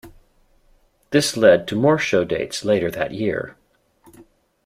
[1.11, 3.55] This led to more show dates later that year.